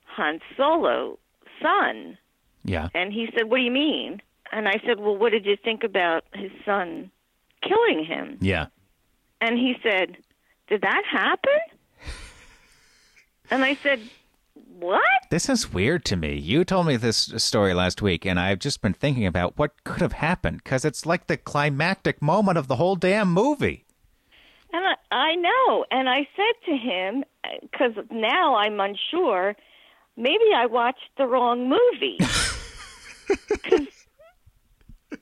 [0.05, 1.17] Han Solo's
[1.61, 2.17] son?"
[2.65, 2.89] Yeah.
[2.93, 4.21] And he said, What do you mean?
[4.51, 7.11] And I said, Well, what did you think about his son
[7.61, 8.37] killing him?
[8.41, 8.67] Yeah.
[9.39, 10.17] And he said,
[10.67, 11.59] Did that happen?
[13.51, 14.01] And I said,
[14.79, 15.03] What?
[15.29, 16.35] This is weird to me.
[16.35, 20.01] You told me this story last week, and I've just been thinking about what could
[20.01, 23.84] have happened because it's like the climactic moment of the whole damn movie.
[24.75, 24.95] And I,
[25.31, 25.85] I know.
[25.89, 27.23] And I said to him,
[27.61, 29.55] because now I'm unsure,
[30.17, 32.17] maybe I watched the wrong movie.
[32.19, 33.87] 'Cause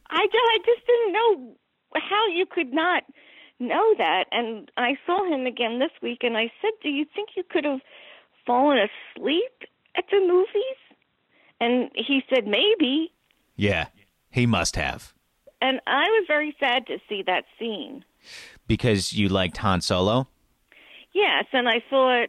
[0.09, 1.55] I, ju- I just didn't know
[1.95, 3.03] how you could not
[3.59, 4.25] know that.
[4.31, 7.63] And I saw him again this week, and I said, Do you think you could
[7.65, 7.81] have
[8.47, 9.51] fallen asleep
[9.95, 10.79] at the movies?
[11.61, 13.13] And he said, Maybe.
[13.55, 13.87] Yeah,
[14.31, 15.12] he must have.
[15.63, 18.04] And I was very sad to see that scene.
[18.67, 20.28] Because you liked Han Solo?
[21.13, 22.28] Yes, and I thought,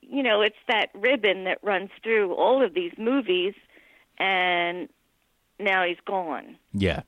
[0.00, 3.52] you know, it's that ribbon that runs through all of these movies,
[4.18, 4.88] and
[5.60, 6.56] now he's gone.
[6.72, 7.02] Yeah.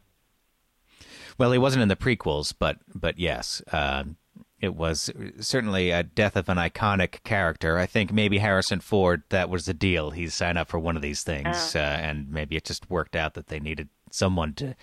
[1.38, 3.62] Well, he wasn't in the prequels, but but yes.
[3.72, 4.16] Um
[4.60, 7.78] it was certainly a death of an iconic character.
[7.78, 10.10] I think maybe Harrison Ford, that was the deal.
[10.10, 13.34] He signed up for one of these things, uh, and maybe it just worked out
[13.34, 14.74] that they needed someone to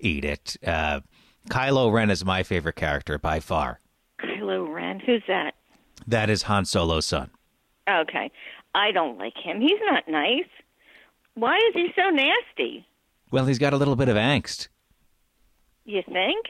[0.00, 0.56] eat it.
[0.66, 1.00] Uh,
[1.48, 3.80] Kylo Ren is my favorite character by far.
[4.20, 5.54] Kylo Ren, who's that?
[6.06, 7.30] That is Han Solo's son.
[7.88, 8.30] Okay,
[8.74, 9.60] I don't like him.
[9.60, 10.48] He's not nice.
[11.34, 12.86] Why is he so nasty?
[13.30, 14.68] Well, he's got a little bit of angst.
[15.84, 16.46] You think?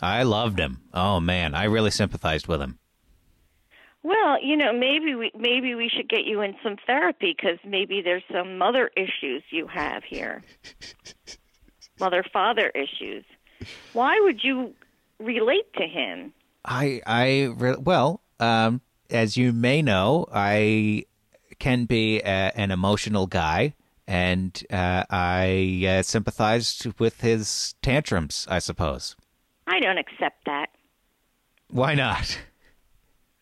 [0.00, 0.82] I loved him.
[0.94, 2.78] Oh man, I really sympathized with him.
[4.02, 8.00] Well, you know, maybe we maybe we should get you in some therapy because maybe
[8.00, 10.42] there's some mother issues you have here,
[12.00, 13.24] mother father issues.
[13.92, 14.74] Why would you
[15.18, 16.32] relate to him?
[16.64, 18.80] I I re- well, um,
[19.10, 21.04] as you may know, I
[21.58, 23.74] can be a, an emotional guy,
[24.06, 28.46] and uh, I uh, sympathized with his tantrums.
[28.48, 29.16] I suppose.
[29.66, 30.70] I don't accept that.
[31.70, 32.38] Why not?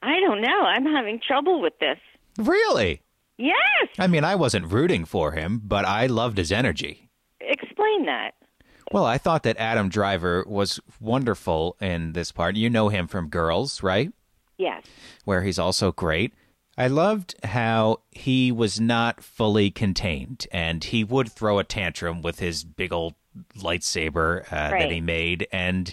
[0.02, 0.60] I don't know.
[0.62, 1.98] I'm having trouble with this.
[2.38, 3.02] Really?
[3.38, 3.88] Yes.
[3.98, 7.10] I mean, I wasn't rooting for him, but I loved his energy.
[7.40, 8.34] Explain that.
[8.92, 12.56] Well, I thought that Adam Driver was wonderful in this part.
[12.56, 14.12] You know him from Girls, right?
[14.58, 14.84] Yes.
[15.24, 16.32] Where he's also great.
[16.78, 22.38] I loved how he was not fully contained and he would throw a tantrum with
[22.38, 23.14] his big old
[23.58, 24.80] lightsaber uh, Right.
[24.82, 25.46] that he made.
[25.52, 25.92] And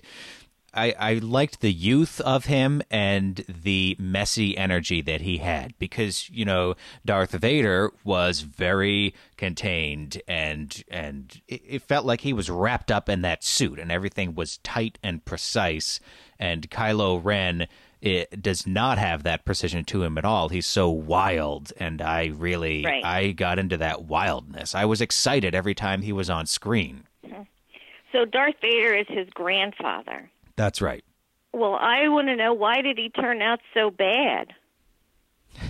[0.74, 6.30] I, I liked the youth of him and the messy energy that he had because,
[6.30, 12.50] you know, Darth Vader was very contained and and it, it felt like he was
[12.50, 16.00] wrapped up in that suit and everything was tight and precise.
[16.40, 17.68] And Kylo Ren
[18.02, 20.50] it does not have that precision to him at all.
[20.50, 23.06] He's so wild, and I really Right.
[23.06, 24.76] I got into that wildness.
[24.76, 27.06] I was excited every time he was on screen.
[28.12, 30.30] So Darth Vader is his grandfather.
[30.56, 31.04] That's right.
[31.52, 34.54] Well, I want to know why did he turn out so bad?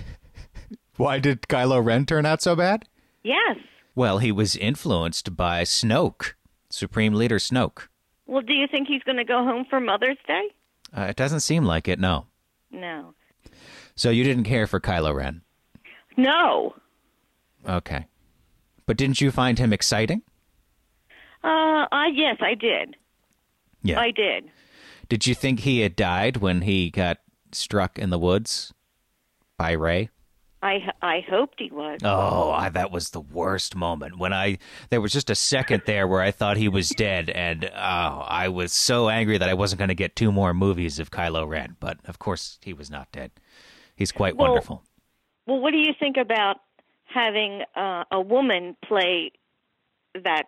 [0.96, 2.84] Why did Kylo Ren turn out so bad?
[3.24, 3.56] Yes.
[3.96, 6.34] Well, he was influenced by Snoke,
[6.70, 7.88] Supreme Leader Snoke.
[8.26, 10.48] Well, do you think he's going to go home for Mother's Day?
[10.96, 12.26] Uh, it doesn't seem like it, no.
[12.70, 13.14] No.
[13.96, 15.42] So you didn't care for Kylo Ren.
[16.16, 16.74] No.
[17.68, 18.06] Okay.
[18.86, 20.22] But didn't you find him exciting?
[21.42, 22.96] Uh, I yes, I did.
[23.82, 24.00] Yeah.
[24.00, 24.44] I did.
[25.08, 27.18] Did you think he had died when he got
[27.52, 28.72] struck in the woods
[29.58, 30.10] by Rey?
[30.62, 32.00] I I hoped he was.
[32.02, 34.56] Oh, I, that was the worst moment when I
[34.88, 38.48] there was just a second there where I thought he was dead, and oh, I
[38.48, 41.76] was so angry that I wasn't going to get two more movies of Kylo Ren.
[41.80, 43.30] But of course, he was not dead.
[43.94, 44.82] He's quite Well- wonderful.
[45.46, 46.56] Well, what do you think about
[47.04, 49.32] having uh, a woman play
[50.14, 50.44] that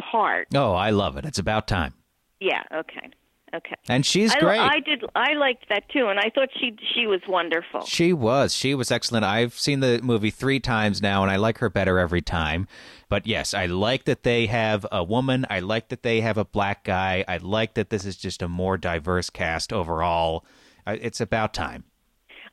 [0.00, 0.48] part?
[0.52, 1.24] Oh, I love it.
[1.24, 1.94] It's about time,
[2.40, 2.64] Yeah.
[2.74, 3.10] Okay.
[3.54, 3.74] Okay.
[3.88, 4.58] and she's I, great.
[4.60, 5.04] I did.
[5.14, 7.84] I liked that too, and I thought she she was wonderful.
[7.84, 8.54] She was.
[8.54, 9.24] She was excellent.
[9.24, 12.68] I've seen the movie three times now, and I like her better every time.
[13.08, 15.46] But yes, I like that they have a woman.
[15.50, 17.24] I like that they have a black guy.
[17.26, 20.44] I like that this is just a more diverse cast overall.
[20.86, 21.84] It's about time.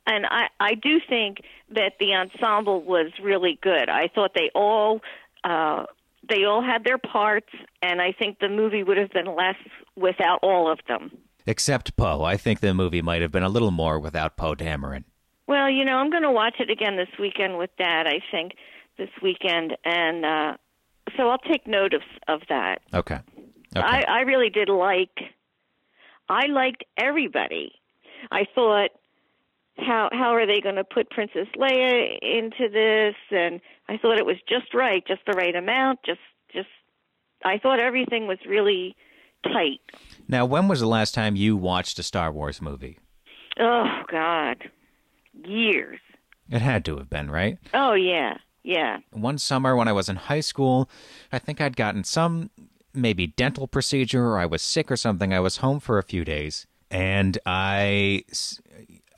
[0.06, 1.38] and I I do think
[1.70, 3.88] that the ensemble was really good.
[3.88, 5.00] I thought they all
[5.44, 5.84] uh
[6.28, 7.48] they all had their parts
[7.82, 9.56] and I think the movie would have been less
[9.98, 11.10] without all of them.
[11.46, 12.22] Except Poe.
[12.22, 15.04] I think the movie might have been a little more without Poe Dameron.
[15.46, 18.06] Well, you know, I'm going to watch it again this weekend with Dad.
[18.06, 18.52] I think
[18.98, 20.56] this weekend, and uh
[21.16, 22.80] so I'll take note of of that.
[22.92, 23.20] Okay.
[23.76, 23.86] Okay.
[23.86, 25.16] I I really did like.
[26.28, 27.72] I liked everybody.
[28.30, 28.90] I thought,
[29.78, 33.14] how how are they going to put Princess Leia into this?
[33.30, 36.00] And I thought it was just right, just the right amount.
[36.04, 36.20] Just
[36.52, 36.68] just,
[37.44, 38.96] I thought everything was really
[39.44, 39.80] tight.
[40.28, 42.98] now, when was the last time you watched a Star Wars movie?
[43.58, 44.70] Oh God,
[45.44, 45.98] years.
[46.50, 47.58] It had to have been, right?
[47.74, 48.98] Oh yeah, yeah.
[49.10, 50.88] one summer when I was in high school,
[51.32, 52.50] I think I'd gotten some
[52.94, 55.32] maybe dental procedure or I was sick or something.
[55.32, 58.24] I was home for a few days and I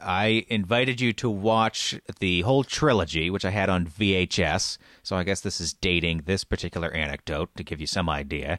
[0.01, 4.79] I invited you to watch the whole trilogy which I had on VHS.
[5.03, 8.59] So I guess this is dating this particular anecdote to give you some idea.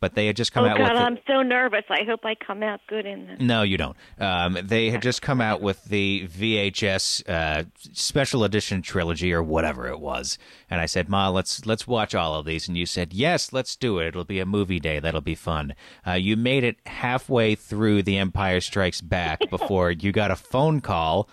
[0.00, 1.82] But they had just come oh out God, with the- I'm so nervous.
[1.90, 3.40] I hope I come out good in this.
[3.40, 3.96] no, you don't.
[4.18, 9.88] Um, they had just come out with the VHS uh, special edition trilogy or whatever
[9.88, 10.38] it was,
[10.70, 13.74] and I said, "Ma, let's let's watch all of these." And you said, "Yes, let's
[13.74, 14.06] do it.
[14.06, 15.00] It'll be a movie day.
[15.00, 15.74] That'll be fun."
[16.06, 20.80] Uh, you made it halfway through The Empire Strikes Back before you got a phone
[20.80, 21.28] call,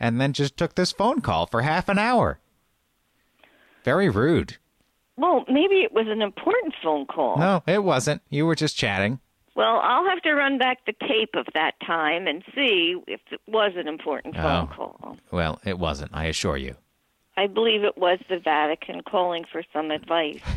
[0.00, 2.40] and then just took this phone call for half an hour.
[3.84, 4.56] Very rude.
[5.18, 7.36] Well, maybe it was an important phone call.
[7.36, 8.22] No, it wasn't.
[8.30, 9.18] You were just chatting.
[9.56, 13.40] Well, I'll have to run back the tape of that time and see if it
[13.48, 14.74] was an important phone Oh.
[14.74, 15.16] call.
[15.32, 16.76] Well, it wasn't, I assure you.
[17.36, 20.40] I believe it was the Vatican calling for some advice.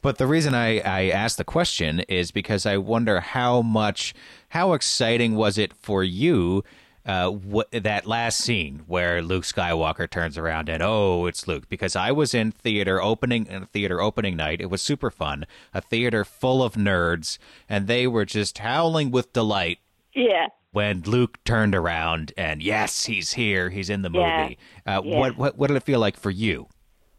[0.00, 4.14] But the reason I, I asked the question is because I wonder how much,
[4.48, 6.64] how exciting was it for you,
[7.08, 11.68] uh, what, that last scene where Luke Skywalker turns around and oh, it's Luke.
[11.68, 14.60] Because I was in theater opening, uh, theater opening night.
[14.60, 15.46] It was super fun.
[15.72, 19.78] A theater full of nerds, and they were just howling with delight
[20.14, 20.48] Yeah.
[20.72, 23.70] when Luke turned around and yes, he's here.
[23.70, 24.42] He's in the Yeah.
[24.42, 24.58] movie.
[24.86, 25.18] Uh, Yeah.
[25.18, 26.68] What what what did it feel like for you?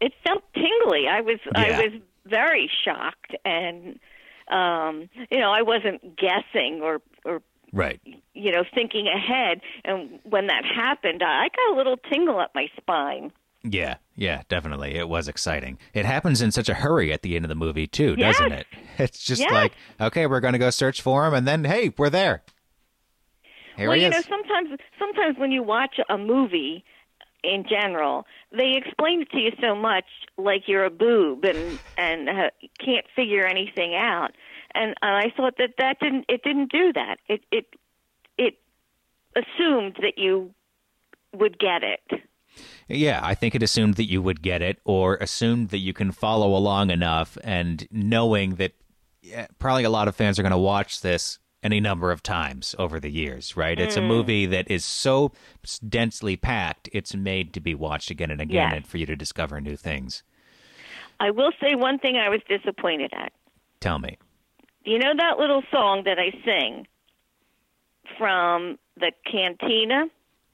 [0.00, 1.08] It felt tingly.
[1.08, 1.62] I was Yeah.
[1.62, 3.98] I was very shocked and
[4.50, 8.00] um you know, I wasn't guessing or or Right.
[8.34, 12.66] you know, thinking ahead and when that happened, I got a little tingle up my
[12.76, 13.30] spine.
[13.62, 14.94] Yeah, yeah, definitely.
[14.96, 15.78] It was exciting.
[15.92, 18.66] It happens in such a hurry at the end of the movie too, doesn't it?
[18.98, 19.52] It's just Yes.
[19.52, 22.42] like, okay, we're going to go search for him, and then hey, we're there.
[23.76, 24.14] Here well, he you is.
[24.14, 26.84] know, sometimes sometimes when you watch a movie
[27.42, 30.04] in general, they explain it to you so much
[30.36, 32.50] like you're a boob and and uh,
[32.84, 34.32] can't figure anything out.
[34.74, 37.16] And I thought that that didn't it didn't do that.
[37.28, 37.66] It it
[38.38, 38.54] it
[39.36, 40.54] assumed that you
[41.34, 42.00] would get it.
[42.88, 46.10] Yeah, I think it assumed that you would get it, or assumed that you can
[46.10, 48.72] follow along enough, and knowing that
[49.22, 52.74] yeah, probably a lot of fans are going to watch this any number of times
[52.78, 53.78] over the years, right?
[53.78, 54.04] It's Hmm.
[54.04, 55.30] a movie that is so
[55.86, 58.72] densely packed, it's made to be watched again and again, Yes.
[58.76, 60.22] and for you to discover new things.
[61.20, 63.32] I will say one thing I was disappointed at.
[63.78, 64.16] Tell me.
[64.84, 66.86] Do you know that little song that I sing
[68.18, 70.06] from the cantina?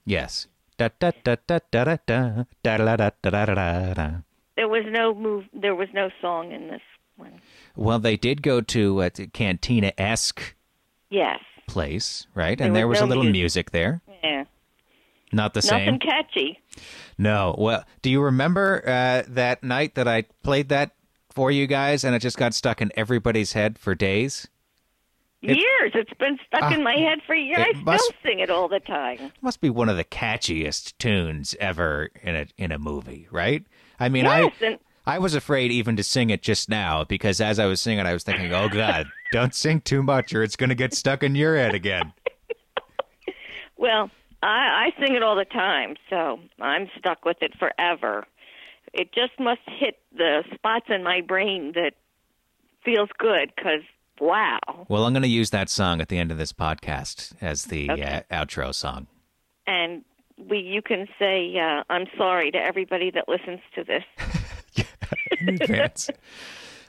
[0.05, 0.47] Yes.
[0.77, 4.09] Da da da da da da da da da da da da da.
[4.55, 6.81] There was no move there was no song in this
[7.15, 7.41] one.
[7.75, 10.55] Well, they did go to a cantina esque
[11.09, 11.39] Yes.
[11.67, 12.57] place, right?
[12.57, 13.71] There and there was a little music music.
[13.71, 14.01] there.
[14.23, 14.43] Yeah.
[15.31, 15.85] Not the Nothing same.
[15.85, 16.59] Nothing catchy.
[17.17, 17.55] No.
[17.57, 20.91] Well, do you remember uh, that night that I played that
[21.37, 24.47] for you guys, and it just got stuck in everybody's head for days?
[25.43, 25.91] It- years.
[25.93, 27.59] It's been stuck Ah, in my head for years.
[27.63, 29.19] I must- still sing it all the time.
[29.19, 33.63] It must be one of the catchiest tunes ever in a in a movie, right?
[33.99, 37.39] I mean, Yes, I and I was afraid even to sing it just now because
[37.39, 40.55] as I was singing, I was thinking, "Oh God, don't sing too much, or it's
[40.55, 42.13] going to get stuck in your head again."
[43.77, 44.09] well,
[44.41, 48.25] I, I sing it all the time, so I'm stuck with it forever.
[48.93, 51.91] It just must hit the spots in my brain that
[52.83, 53.81] feels good because
[54.19, 54.59] wow.
[54.87, 57.91] Well, I'm going to use that song at the end of this podcast as the
[57.91, 58.23] Okay.
[58.31, 59.07] uh, outro song.
[59.65, 60.03] And
[60.49, 64.03] we, you can say uh, I'm sorry to everybody that listens to this.
[65.39, 66.09] in advance.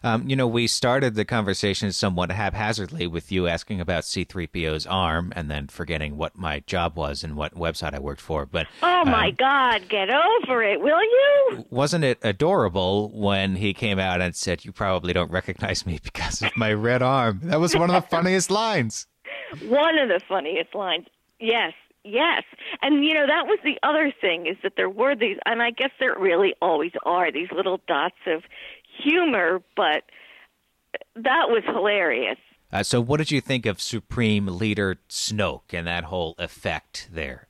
[0.03, 5.33] Um, you know, we started the conversation somewhat haphazardly with you asking about C3PO's arm
[5.37, 8.47] and then forgetting what my job was and what website I worked for.
[8.47, 11.67] But Oh my um, God, get over it, will you?
[11.71, 16.43] wasn't it adorable when he came out and said, You probably don't recognize me because
[16.43, 17.41] of my red arm?
[17.45, 19.07] That was one of the funniest lines.
[19.67, 21.07] One of the funniest lines.
[21.41, 21.73] Yes,
[22.05, 22.43] yes.
[22.83, 25.71] And you know, that was the other thing is that there were these and I
[25.71, 28.43] guess there really always are these little dots of
[29.03, 30.05] humor, but
[31.17, 32.39] that was hilarious.
[32.73, 37.49] Uh, so, what did you think of Supreme Leader Snoke and that whole effect there?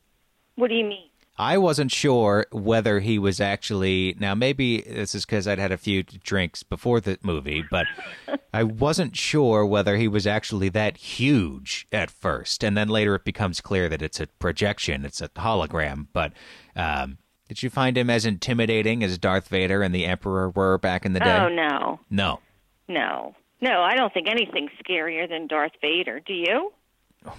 [0.55, 1.09] What do you mean?
[1.41, 4.35] I wasn't sure whether he was actually now.
[4.35, 7.87] Maybe this is because I'd had a few drinks before the movie, but
[8.53, 13.25] I wasn't sure whether he was actually that huge at first, and then later it
[13.25, 16.09] becomes clear that it's a projection, it's a hologram.
[16.13, 16.33] But
[16.75, 21.05] um, did you find him as intimidating as Darth Vader and the Emperor were back
[21.07, 21.37] in the day?
[21.37, 22.01] Oh no.
[22.11, 22.41] No.
[22.87, 23.35] No.
[23.61, 26.21] No, I don't think anything's scarier than Darth Vader.
[26.21, 26.73] Do you?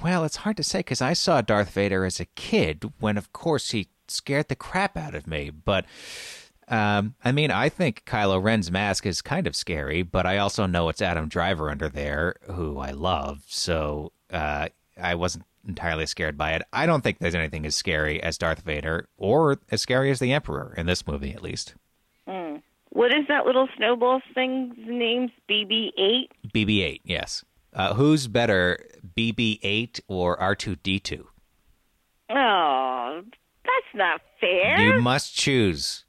[0.03, 3.31] Well, it's hard to say because I saw Darth Vader as a kid when, of
[3.31, 5.49] course, he scared the crap out of me.
[5.49, 5.85] But,
[6.67, 10.65] um, I mean, I think Kylo Ren's mask is kind of scary, but I also
[10.65, 13.43] know it's Adam Driver under there, who I love.
[13.47, 14.67] So uh,
[15.01, 16.61] I wasn't entirely scared by it.
[16.73, 20.33] I don't think there's anything as scary as Darth Vader or as scary as the
[20.33, 21.75] Emperor in this movie, at least.
[22.91, 25.31] What is that little snowball thing's name?
[25.49, 26.31] BB eight?
[26.53, 27.45] BB 8, yes.
[27.71, 28.83] Uh, who's better,
[29.15, 31.23] BB 8 or R2D2?
[32.31, 33.21] Oh,
[33.63, 34.79] that's not fair.
[34.81, 36.03] You must choose.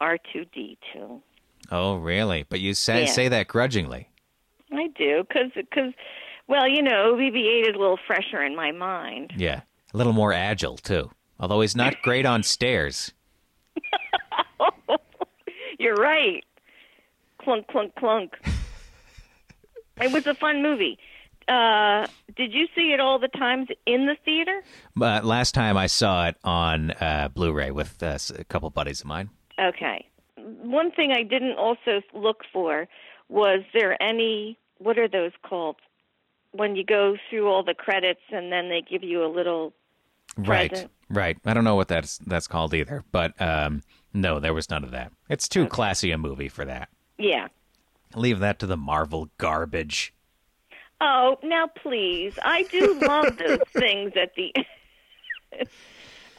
[0.00, 1.20] R two D two.
[1.70, 2.44] Oh, really?
[2.48, 3.06] But you say, Yeah.
[3.12, 4.08] say that grudgingly.
[4.72, 5.92] I do, because, cause,
[6.48, 9.32] well, you know, BB-8 is a little fresher in my mind.
[9.36, 9.60] Yeah.
[9.94, 11.10] A little more agile, too.
[11.38, 13.12] Although he's not great on stairs.
[15.78, 16.44] You're right.
[17.40, 18.36] Clunk, clunk, clunk.
[20.00, 20.96] It was a fun movie.
[21.48, 24.62] Uh, did you see it all the times in the theater?
[24.94, 29.06] But last time I saw it on uh, Blu-ray with uh, a couple buddies of
[29.06, 29.30] mine.
[29.60, 30.06] Okay.
[30.36, 32.86] One thing I didn't also look for
[33.28, 35.76] was there any what are those called
[36.52, 39.72] when you go through all the credits and then they give you a little
[40.36, 40.90] Right, present.
[41.10, 41.36] right.
[41.44, 43.82] I don't know what that's that's called either, but um,
[44.12, 45.10] no, there was none of that.
[45.28, 46.88] It's too classy a movie for that.
[47.18, 47.48] yeah.
[48.14, 50.14] Leave that to the Marvel garbage.
[51.00, 52.38] Oh, now please.
[52.42, 54.52] I do love those things at the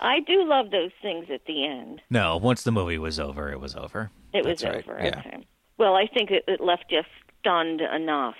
[0.02, 2.02] I do love those things at the end.
[2.10, 4.12] No, once the movie was over, it was over.
[4.34, 5.04] It was That's right, over.
[5.04, 5.20] yeah.
[5.20, 5.48] Okay.
[5.78, 7.02] Well, I think it, it left you
[7.42, 8.36] stunned enough,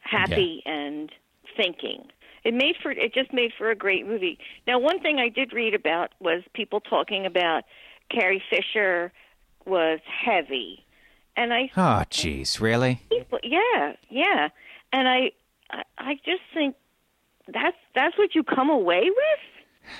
[0.00, 1.10] happy and
[1.56, 2.08] thinking.
[2.44, 4.38] It made for it just made for a great movie.
[4.66, 7.64] Now, one thing I did read about was people talking about
[8.10, 9.12] Carrie Fisher
[9.66, 10.84] was heavy,
[11.36, 13.02] and I Oh, jeez, really?
[13.10, 14.48] people, yeah, yeah,
[14.92, 15.32] and I,
[15.70, 16.76] I, I just think
[17.46, 19.90] that's that's what you come away with.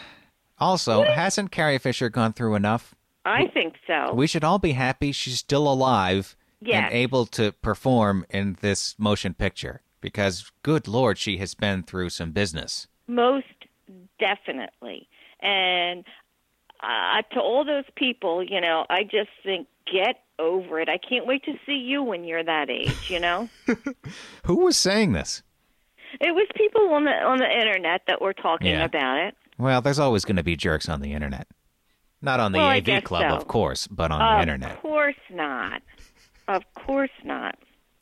[0.59, 2.95] Also, hasn't Carrie Fisher gone through enough?
[3.25, 4.13] I think so.
[4.15, 6.85] We should all be happy she's still alive Yes.
[6.87, 12.11] and able to perform in this motion picture because, good lord, she has been through
[12.11, 12.87] some business.
[13.07, 13.47] Most
[14.19, 15.09] definitely.
[15.41, 16.05] And
[16.83, 20.89] uh, to all those people, you know, I just think get over it.
[20.89, 23.49] I can't wait to see you when you're that age, you know?
[24.45, 25.43] Who was saying this?
[26.21, 28.85] it was people on the on the internet that were talking Yeah.
[28.85, 29.37] about it.
[29.59, 31.47] Well, there's always going to be jerks on the internet.
[32.23, 33.37] Not on the Well, AV Club, so.
[33.37, 34.73] of course, but on of the internet.
[34.73, 35.83] Of course not.
[36.49, 37.57] Of course not.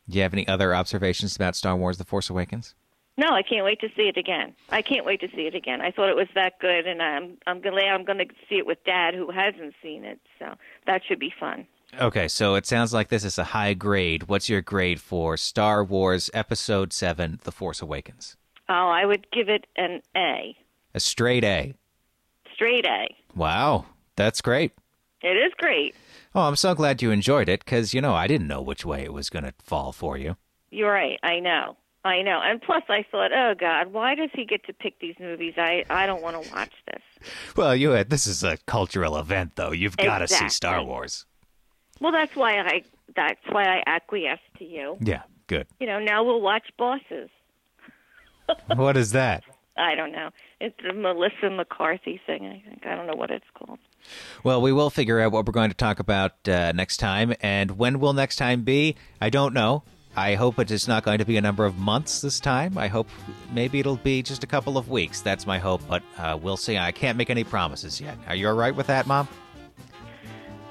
[0.09, 2.75] Do you have any other observations about Star Wars The Force Awakens?
[3.17, 4.55] No, I can't wait to see it again.
[4.71, 5.81] I can't wait to see it again.
[5.81, 8.67] I thought it was that good, and I'm I'm glad I'm going to see it
[8.67, 10.21] with Dad, who hasn't seen it.
[10.39, 10.55] So
[10.87, 11.67] that should be fun.
[12.01, 14.29] Okay, so it sounds like this is a high grade.
[14.29, 18.37] What's your grade for Star Wars Episode 7 The Force Awakens?
[18.69, 20.57] Oh, I would give it an A,
[20.95, 21.75] A straight A.
[22.55, 23.07] straight A.
[23.35, 23.87] Wow,
[24.17, 24.73] that's great.
[25.23, 25.95] It is great.
[26.39, 29.03] Oh, I'm so glad you enjoyed it because, you know, I didn't know which way
[29.03, 30.37] it was going to fall for you.
[30.71, 31.19] You're right.
[31.25, 31.77] I know.
[32.05, 32.41] I know.
[32.41, 35.55] And plus, I thought, oh God, why does he get to pick these movies?
[35.57, 37.03] I I don't want to watch this.
[37.57, 39.73] Well, you had, this is a cultural event, though.
[39.73, 41.27] You've got to see Star Wars.
[42.01, 42.85] Well, that's why I
[43.17, 44.97] that's why I acquiesced to you.
[45.01, 45.67] Yeah, good.
[45.81, 47.31] You know, now we'll watch Bosses.
[48.77, 49.43] what is that?
[49.77, 50.31] I don't know.
[50.61, 52.47] It's the Melissa McCarthy thing.
[52.47, 53.81] I think I don't know what it's called.
[54.45, 57.35] Well, we will figure out what we're going to talk about uh, next time.
[57.41, 58.97] And when will next time be?
[59.21, 59.83] I don't know.
[60.17, 62.77] I hope it is not going to be a number of months this time.
[62.77, 63.09] I hope
[63.53, 65.21] maybe it'll be just a couple of weeks.
[65.21, 66.77] That's my hope, but uh, we'll see.
[66.77, 68.19] I can't make any promises yet.
[68.27, 69.29] Are you all right with that, Mom?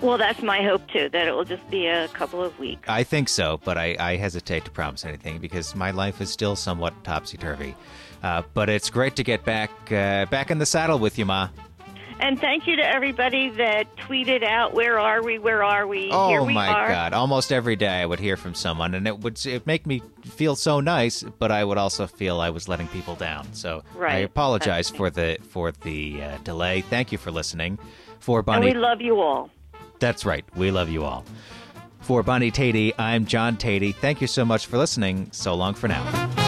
[0.02, 1.10] Well, that's my hope too.
[1.10, 2.88] That it will just be a couple of weeks.
[2.88, 6.56] I think so, but I, I hesitate to promise anything because my life is still
[6.56, 7.76] somewhat topsy turvy.
[8.22, 11.50] Uh, but it's great to get back uh, back in the saddle with you, Ma.
[12.20, 15.38] And thank you to everybody that tweeted out, "Where are we?
[15.38, 16.10] Where are we?
[16.12, 17.14] Oh Here we my are." God!
[17.14, 20.56] Almost every day I would hear from someone, and it would it make me feel
[20.56, 23.54] so nice, but I would also feel I was letting people down.
[23.54, 24.26] So I Right.
[24.26, 26.82] apologize for the for the uh, delay.
[26.82, 27.78] Thank you for listening.
[28.20, 29.52] For Bonnie, And we love you all.
[30.00, 30.44] that's right.
[30.56, 31.24] We love you all.
[32.02, 33.94] For Bonnie Teti, I'm John Teti.
[33.94, 35.30] Thank you so much for listening.
[35.32, 36.47] So long for now.